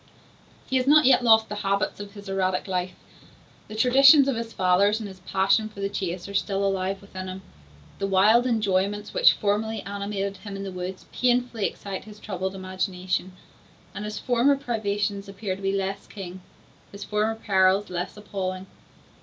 He 0.67 0.77
has 0.77 0.87
not 0.87 1.05
yet 1.05 1.23
lost 1.23 1.47
the 1.47 1.57
habits 1.61 1.99
of 1.99 2.13
his 2.15 2.27
erratic 2.27 2.67
life; 2.67 2.95
the 3.67 3.75
traditions 3.75 4.27
of 4.27 4.35
his 4.35 4.51
fathers 4.51 4.99
and 4.99 5.07
his 5.07 5.19
passion 5.19 5.69
for 5.69 5.79
the 5.79 5.89
chase 5.89 6.27
are 6.27 6.33
still 6.33 6.65
alive 6.65 6.99
within 7.01 7.27
him. 7.27 7.43
The 7.99 8.07
wild 8.07 8.47
enjoyments 8.47 9.13
which 9.13 9.33
formerly 9.33 9.81
animated 9.81 10.37
him 10.37 10.55
in 10.55 10.63
the 10.63 10.71
woods, 10.71 11.05
painfully 11.11 11.67
excite 11.67 12.05
his 12.05 12.19
troubled 12.19 12.55
imagination; 12.55 13.33
and 13.93 14.03
his 14.03 14.17
former 14.17 14.55
privations 14.55 15.29
appear 15.29 15.55
to 15.55 15.61
be 15.61 15.71
less 15.71 16.07
keen, 16.07 16.41
his 16.91 17.03
former 17.03 17.35
perils 17.35 17.91
less 17.91 18.17
appalling. 18.17 18.65